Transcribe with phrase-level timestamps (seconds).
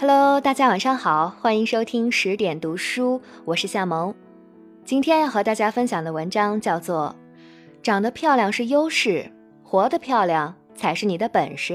[0.00, 4.14] Hello，大家晚上好，欢迎收听十点读书，我是夏萌。
[4.82, 7.14] 今天要和大家分享的文章叫做
[7.82, 9.30] 《长得漂亮是优势，
[9.62, 11.74] 活得漂亮才是你的本事》，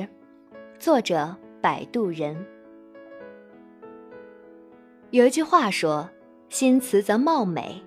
[0.80, 2.36] 作者摆渡人。
[5.12, 6.10] 有一句话说
[6.50, 7.84] ：“心慈则貌美”，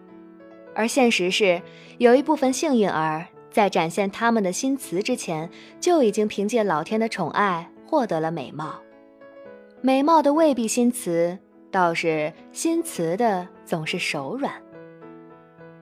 [0.73, 1.61] 而现实是，
[1.99, 5.51] 有一部分幸运儿在展现他们的心慈之前，
[5.81, 8.77] 就已经凭借老天的宠爱获得了美貌。
[9.81, 11.39] 美貌的未必心慈，
[11.71, 14.53] 倒是心慈的总是手软。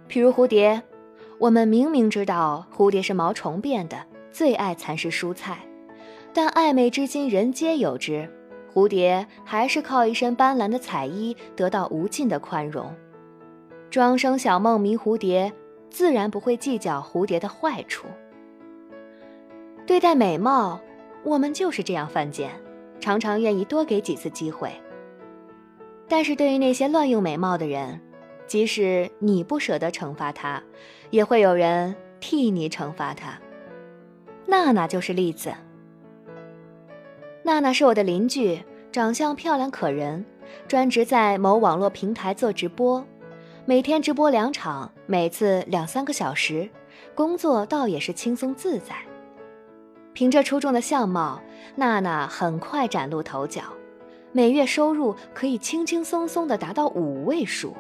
[0.07, 0.83] 譬如蝴蝶，
[1.39, 3.97] 我们明明知道蝴蝶是毛虫变的，
[4.31, 5.61] 最爱蚕食蔬菜，
[6.35, 8.31] 但爱美之心人皆有之，
[8.71, 12.95] 蝴蝶还是靠一身斑斓的彩衣得到无尽的宽容。
[13.89, 15.51] 庄生晓梦迷蝴蝶，
[15.89, 18.07] 自然不会计较蝴蝶的坏处。
[19.87, 20.79] 对待美貌，
[21.25, 22.51] 我们就是这样犯贱。
[23.01, 24.71] 常常愿意多给几次机会，
[26.09, 28.01] 但是对于那些乱用美貌的人，
[28.47, 30.63] 即使你不舍得惩罚他，
[31.11, 33.39] 也会有人替你惩罚他。
[34.47, 35.53] 娜娜就是例子。
[37.43, 40.25] 娜娜是我的邻居，长相漂亮可人，
[40.67, 43.05] 专职在某网络平台做直播，
[43.65, 46.69] 每天直播两场，每次两三个小时，
[47.15, 48.97] 工作倒也是轻松自在。
[50.17, 51.43] 凭着出众的相貌，
[51.75, 53.65] 娜娜很快崭露头角，
[54.33, 57.77] 每月收入可以轻轻松松的达到五位数，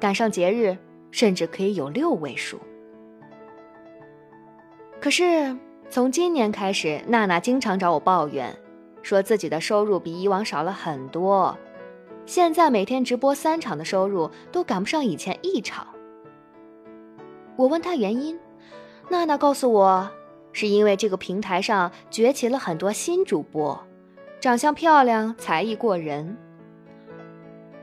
[0.00, 0.78] 赶上节日
[1.10, 2.58] 甚至可以有六位数。
[4.98, 5.54] 可是
[5.90, 8.56] 从今年开始，娜娜经常找我抱怨，
[9.02, 11.54] 说自己的收入比以往少了很多，
[12.24, 15.86] 现在每天直播三场的收入都赶不上以前一场。
[17.56, 18.40] 我问她原因，
[19.10, 20.10] 娜娜告诉我。
[20.54, 23.86] 是因为这个平台上崛起了很多新主播，
[24.40, 26.38] 长相漂亮，才艺过人。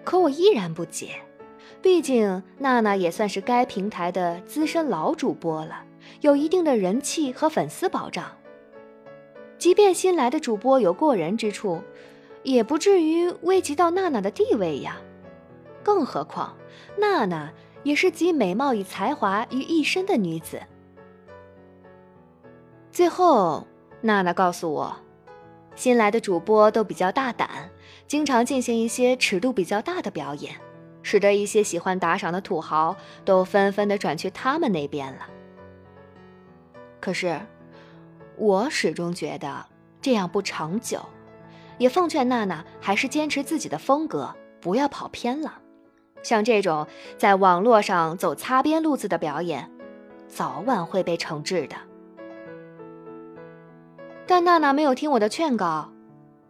[0.03, 1.09] 可我依然不解，
[1.81, 5.83] 毕竟娜娜也算是该平台的资深老主播了，
[6.21, 8.25] 有一定的人气和粉丝保障。
[9.57, 11.81] 即便新来的主播有过人之处，
[12.41, 14.97] 也不至于危及到娜娜的地位呀。
[15.83, 16.55] 更何况，
[16.97, 17.51] 娜娜
[17.83, 20.61] 也是集美貌与才华于一身的女子。
[22.91, 23.65] 最后，
[24.01, 24.93] 娜娜告诉我，
[25.75, 27.69] 新来的主播都比较大胆，
[28.05, 30.55] 经常进行一些尺度比较大的表演，
[31.01, 35.19] 使得一些喜欢打赏的土豪都纷纷的转去他们那边了。
[36.99, 37.39] 可是，
[38.35, 39.65] 我始终觉得
[40.01, 40.99] 这样不长久，
[41.77, 45.59] 也奉劝娜娜还是坚持自己的风格，不要跑偏了。
[46.23, 46.85] 像这种
[47.17, 49.71] 在网络上走擦边路子的表演，
[50.27, 51.75] 早晚会被惩治的。
[54.31, 55.91] 但娜娜没有听我的劝告，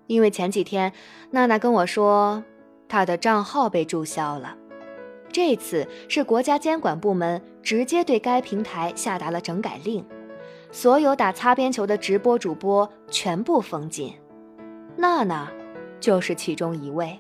[0.06, 0.94] 因为前几天
[1.32, 2.44] 娜娜跟我说，
[2.88, 4.56] 她的账号被注销了。
[5.32, 10.06] 这次是国家监管部门直接对该平台下达了整改令，
[10.72, 14.14] 所有打擦边球的直播主播全部封禁，
[14.96, 15.52] 娜娜
[16.00, 17.20] 就是其中一位。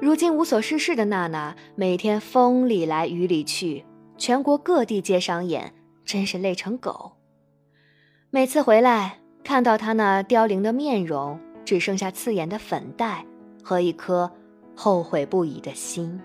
[0.00, 3.84] 如今无所事事的娜娜，每天风里来雨里去，
[4.16, 5.74] 全国各地接商演，
[6.06, 7.15] 真是累成狗。
[8.30, 13.24] 每次回来，看到他那凋零的面容，只剩下刺眼的粉黛
[13.62, 14.30] 和一颗
[14.74, 16.20] 后悔不已的心。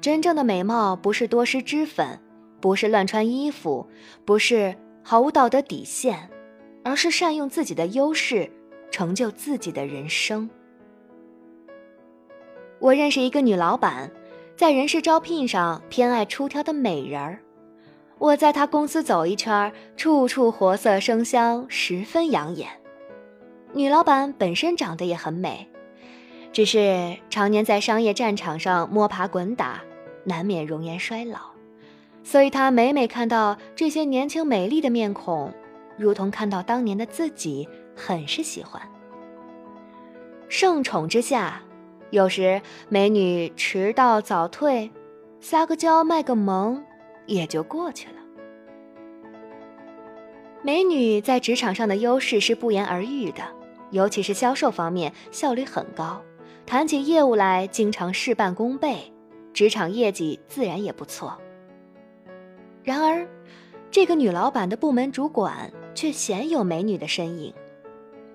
[0.00, 2.18] 真正的美貌不是多施脂粉，
[2.60, 3.86] 不是乱穿衣服，
[4.24, 4.74] 不是
[5.04, 6.28] 毫无道德底线，
[6.82, 8.50] 而是善用自己的优势，
[8.90, 10.50] 成就自己的人生。
[12.80, 14.10] 我认识一个女老板，
[14.56, 17.38] 在人事招聘上偏爱出挑的美人儿。
[18.22, 22.68] 我在他公司走一圈，处处活色生香，十分养眼。
[23.72, 25.68] 女老板本身长得也很美，
[26.52, 29.80] 只是常年在商业战场上摸爬滚打，
[30.22, 31.40] 难免容颜衰老，
[32.22, 35.52] 所以她每每看到这些年轻美丽的面孔，
[35.96, 38.80] 如同看到当年的自己，很是喜欢。
[40.48, 41.60] 盛宠之下，
[42.10, 44.92] 有时美女迟到早退，
[45.40, 46.84] 撒个娇卖个萌。
[47.24, 48.14] 也就过去了。
[50.64, 53.42] 美女在职场上的优势是不言而喻的，
[53.90, 56.22] 尤其是销售方面效率很高，
[56.64, 59.12] 谈起业务来经常事半功倍，
[59.52, 61.36] 职场业绩自然也不错。
[62.84, 63.26] 然而，
[63.90, 67.52] 这个女老板的部门主管却鲜有美女的身影，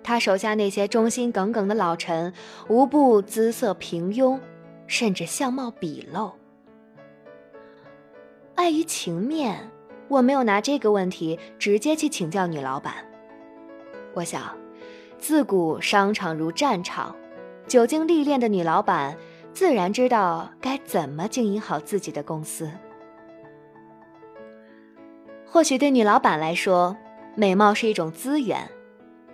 [0.03, 2.33] 她手下那些忠心耿耿的老臣
[2.67, 4.37] 无不姿色平庸，
[4.85, 6.33] 甚至相貌鄙陋。
[8.55, 9.71] 碍于情面，
[10.07, 12.93] 我没有拿这个问题直接去请教女老板。
[14.13, 14.55] 我想，
[15.17, 17.15] 自古商场如战场，
[17.67, 19.17] 久经历练的女老板
[19.53, 22.71] 自然知道该怎么经营好自己的公司。
[25.45, 26.95] 或许对女老板来说，
[27.35, 28.69] 美貌是一种资源。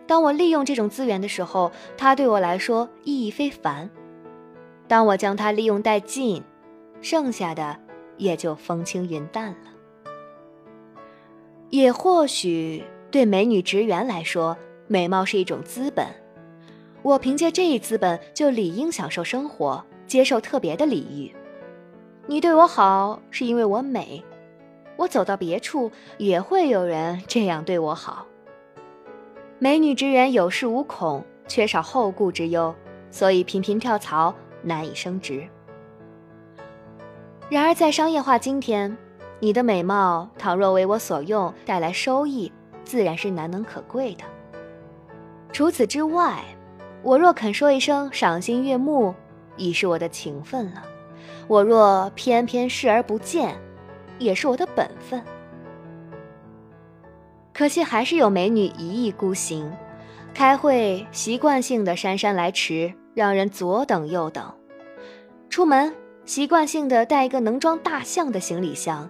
[0.06, 3.90] 当我利用这种资源的时候，它对我来说意义非凡。
[4.88, 6.44] 当我将它利用殆尽，
[7.02, 7.80] 剩下的
[8.18, 9.73] 也就风轻云淡了。
[11.74, 14.56] 也或许对美女职员来说，
[14.86, 16.06] 美貌是一种资本。
[17.02, 21.36] 我凭借这一资本，就理应享受生活，接受特别的礼遇。
[22.28, 24.24] 你对我好，是因为我美。
[24.98, 28.28] 我走到别处，也会有人这样对我好。
[29.58, 32.76] 美女职员有恃无恐，缺少后顾之忧，
[33.10, 35.44] 所以频频跳槽，难以升职。
[37.50, 38.96] 然而，在商业化今天，
[39.40, 42.52] 你的美貌倘若为我所用，带来收益，
[42.84, 44.24] 自然是难能可贵的。
[45.52, 46.44] 除此之外，
[47.02, 49.14] 我若肯说一声赏心悦目，
[49.58, 50.82] 已是我的情分了；
[51.48, 53.56] 我若偏偏视而不见，
[54.18, 55.22] 也是我的本分。
[57.54, 59.72] 可惜还是有美女一意孤行，
[60.34, 64.46] 开会习惯性的姗姗来迟，让人左等右等；
[65.50, 65.94] 出门
[66.26, 69.08] 习惯性的带一个能装大象的行李箱，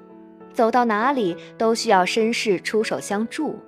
[0.53, 3.59] 走到哪里都需要绅士出手相助。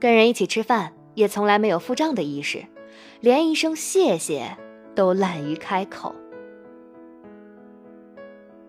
[0.00, 2.64] 跟人一起吃饭也从来没有付账的意识，
[3.20, 4.56] 连一声谢谢
[4.94, 6.14] 都懒于开口。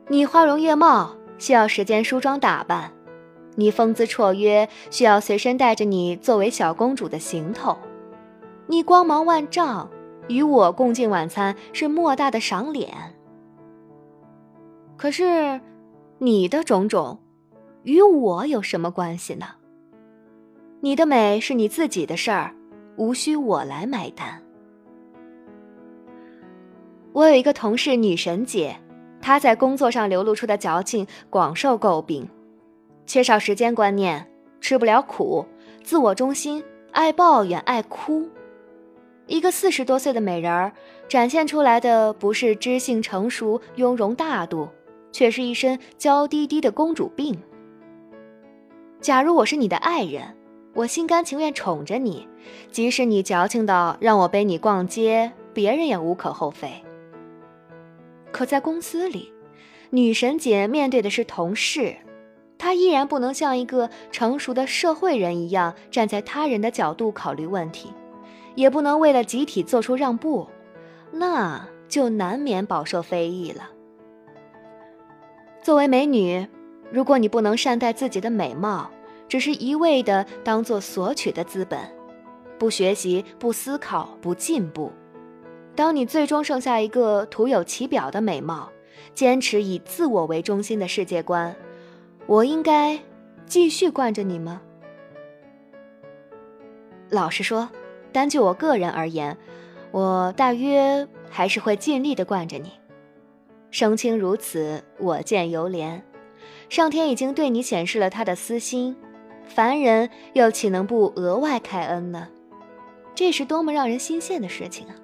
[0.08, 1.16] 你花容月貌。
[1.40, 2.92] 需要时间梳妆打扮，
[3.56, 7.78] 你风姿绰约，需要随身带着你作为小公主的行头；
[8.68, 9.90] 你光芒万丈，
[10.28, 12.90] 与我共进晚餐是莫大的赏脸。
[14.98, 15.62] 可是，
[16.22, 17.18] 你的种种，
[17.84, 19.46] 与我有什么关系呢？
[20.82, 22.54] 你的美是你自己的事儿，
[22.98, 24.44] 无需我来买单。
[27.14, 28.76] 我有一个同事，女神姐。
[29.22, 32.28] 她在工作上流露出的矫情广受诟病，
[33.06, 34.30] 缺少时间观念，
[34.60, 35.46] 吃不了苦，
[35.84, 36.62] 自我中心，
[36.92, 38.28] 爱抱怨，爱哭。
[39.26, 40.74] 一个四十多岁的美人儿，
[41.08, 44.68] 展现出来的不是知性成熟、雍容大度，
[45.12, 47.38] 却是一身娇滴滴的公主病。
[49.02, 50.36] 假如我是你的爱人，
[50.74, 52.28] 我心甘情愿宠着你，
[52.72, 56.84] 即使你矫情到让我背你逛街，别人也无可厚非。
[58.32, 59.34] 可在公司里，
[59.90, 61.96] 女神姐面对的是同事，
[62.58, 67.92] 她依然不能像一个成熟的社会人一样站在他人的角度考虑问题，
[68.56, 70.48] 也不能为了集体做出让步，
[71.12, 73.70] 那就难免饱受非议了。
[75.70, 76.48] 作为美女，
[76.92, 78.90] 如果你不能善待自己的美貌，
[79.28, 81.80] 只是一味的当做索取的资本，
[82.58, 84.92] 不学习、不思考、不进步。
[85.76, 88.72] 当你最终剩下一个徒有其表的美貌，
[89.14, 91.56] 坚持以自我为中心的世界观，
[92.26, 93.00] 我应该
[93.46, 94.64] 继续惯着你吗？
[97.12, 97.70] 老实说，
[98.12, 99.38] 单就我个人而言，
[99.92, 102.72] 我大约还是会尽力的惯着你。
[103.72, 106.02] 生卿如此，我见犹怜。
[106.70, 108.96] 上天已经对你显示了他的私心，
[109.44, 112.28] 凡人又岂能不额外开恩呢？
[113.16, 114.96] 这是多么让人心羡的事情啊！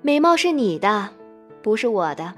[0.00, 1.10] 美貌是你的，
[1.62, 2.34] 不是我的。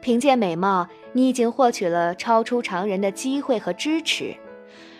[0.00, 4.34] 凭借美貌，你已经获取了超出常人的机会和支持。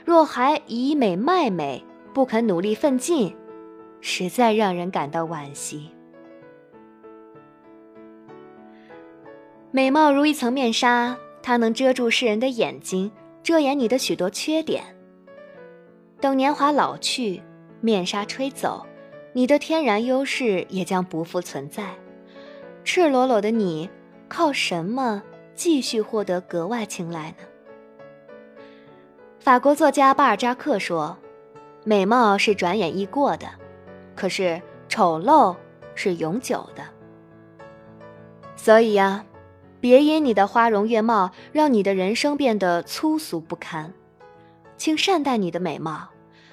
[0.04, 3.34] 若还以美卖美，不肯努力奋进，
[4.00, 5.93] 实在让人感到惋惜。
[9.74, 13.10] 美貌如一层面纱，它能遮住世人的眼睛，
[13.42, 14.84] 遮掩你的许多缺点。
[16.20, 17.42] 等年华老去，
[17.80, 18.86] 面纱吹走。
[19.32, 21.88] 你的天然优势也将不复存在，
[22.84, 23.90] 赤裸裸的你，
[24.28, 25.20] 靠什么
[25.56, 28.58] 继续获得格外青睐呢？
[29.40, 31.18] 法国作家巴尔扎克说
[31.82, 33.48] ：“美貌是转眼易过的，
[34.14, 35.56] 可是丑陋
[35.96, 36.84] 是永久的。”
[38.54, 39.26] 所以呀，
[39.84, 43.92] 别因你的花容月貌让你的人生变得粗俗不堪，
[44.78, 46.08] 请善待你的美貌，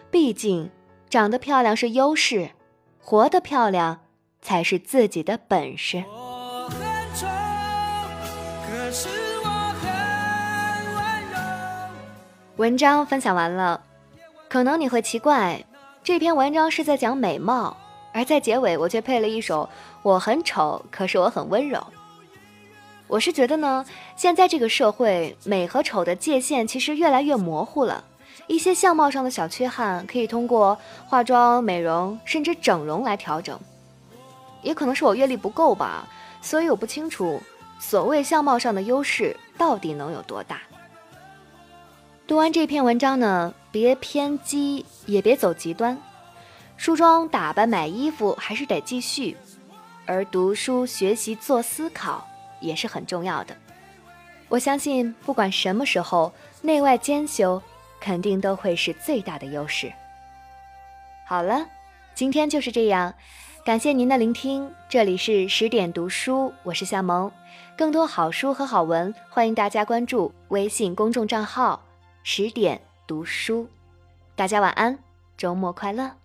[0.10, 0.70] 毕竟
[1.10, 2.50] 长得漂亮是优势。
[3.00, 4.02] 活得漂亮
[4.42, 6.04] 才是自己的本事。
[12.58, 13.82] 文章分享完了，
[14.50, 15.64] 可能你会奇怪，
[16.04, 17.78] 这篇文章是在讲美貌，
[18.12, 19.70] 而在结尾我却配了一首
[20.04, 21.82] “我很丑，可是我很温柔”。
[23.12, 28.02] 我是觉得呢，现在这个社会，美和丑的界限其实越来越模糊了，
[28.48, 33.60] 一些相貌上的小缺憾可以通过化妆、美容甚至整容来调整。
[34.62, 36.08] 也可能是我阅历不够吧，
[36.42, 37.42] 所以我不清楚
[37.82, 40.62] 所谓相貌上的优势到底能有多大。
[42.26, 45.98] 读完这篇文章呢，别偏激，也别走极端。
[46.78, 49.36] 梳妆、打扮、买衣服还是得继续，
[50.06, 52.26] 而读书、学习、做思考
[52.62, 53.54] 也是很重要的。
[54.48, 57.62] 我相信，不管什么时候，内外兼修，
[58.00, 59.92] 肯定都会是最大的优势。
[61.28, 61.68] 好了，
[62.14, 63.14] 今天就是这样，
[63.66, 64.72] 感谢您的聆听。
[64.88, 67.32] 这里是十点读书，我是夏萌。
[67.78, 71.82] 更多好书和好文，欢迎大家关注微信公众账号
[72.24, 73.68] “十点读书”。
[74.36, 75.00] 大家晚安，
[75.38, 76.21] 周末快乐。